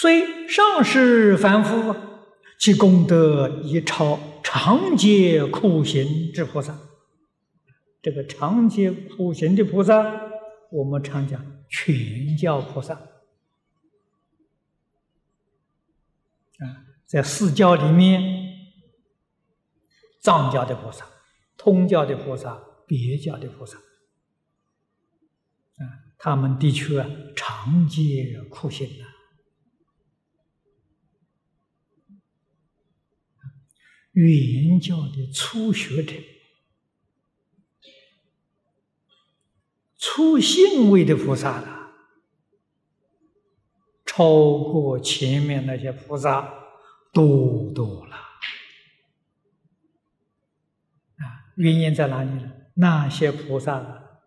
[0.00, 1.94] 虽上士凡夫，
[2.58, 6.78] 其功德已超常劫苦行之菩萨。
[8.00, 10.30] 这个常劫苦行的菩萨，
[10.70, 12.94] 我们常讲全教菩萨。
[12.94, 13.02] 啊，
[17.04, 18.22] 在四教里面，
[20.22, 21.04] 藏教的菩萨、
[21.58, 25.84] 通教的菩萨、别教的菩萨，啊，
[26.16, 29.09] 他们的确啊常劫苦行啊。
[34.12, 36.14] 原教的初学者、
[39.96, 41.78] 初信位的菩萨了。
[44.12, 46.52] 超过前面那些菩萨
[47.12, 48.16] 多多了
[51.16, 51.54] 啊！
[51.54, 52.52] 原因在哪里呢？
[52.74, 54.20] 那些菩萨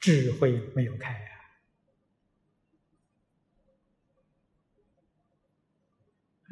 [0.00, 1.30] 智慧没有开啊！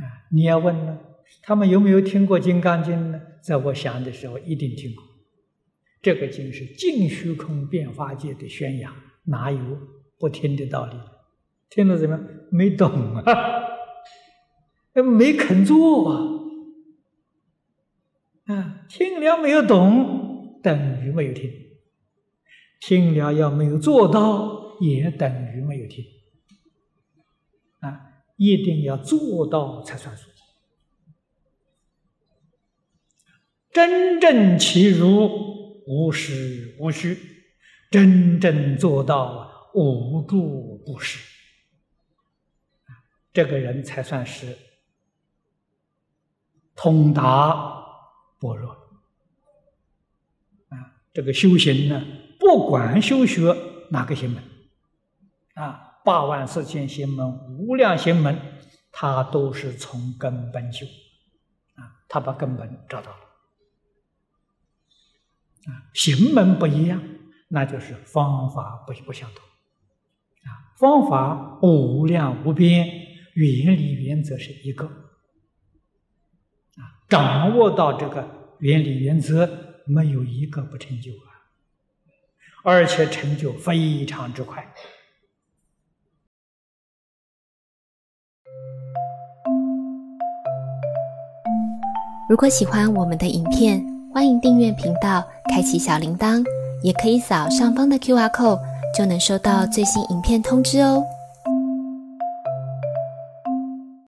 [0.05, 0.99] 啊，你要问呢，
[1.43, 3.21] 他们有没有听过《金刚经》呢？
[3.43, 5.05] 在我想的时候，一定听过。
[6.03, 9.59] 这个经是净虚空变化界的宣扬，哪有
[10.19, 10.93] 不听的道理？
[11.71, 12.27] 听了怎么样？
[12.51, 13.25] 没懂啊？
[14.95, 16.25] 没肯做啊？
[18.47, 21.51] 啊，听了没有懂，等于没有听；
[22.81, 26.05] 听了要没有做到，也等于没有听。
[27.81, 28.01] 啊，
[28.37, 30.29] 一定要做到才算数。
[33.79, 37.17] 真正其如无实无虚，
[37.93, 41.21] 真正做到无住不实。
[43.33, 44.59] 这个人才算是
[46.75, 47.55] 通达
[48.41, 48.73] 般若
[50.71, 50.99] 啊！
[51.13, 52.05] 这个修行呢，
[52.41, 53.55] 不管修学
[53.93, 54.43] 哪个行门
[55.55, 58.37] 啊，八万四千行门、无量行门，
[58.91, 60.85] 他都是从根本修
[61.77, 63.28] 啊，他把根本找到了
[65.67, 65.91] 啊。
[65.95, 67.03] 行门不一样，
[67.49, 69.43] 那就是方法不不相同
[70.45, 73.07] 啊，方法无量无边。
[73.35, 74.87] 原理原则是一个
[76.77, 79.49] 啊，掌握到这个原理原则，
[79.87, 81.47] 没有一个不成就啊，
[82.65, 84.75] 而且成就非常之快。
[92.29, 93.81] 如果喜欢我们的影片，
[94.13, 96.45] 欢迎订阅频道，开启小铃铛，
[96.83, 98.61] 也可以扫上方的 Q R code，
[98.97, 101.03] 就能收到最新影片通知哦。